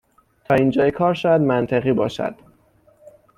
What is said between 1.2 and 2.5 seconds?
منطقی باشد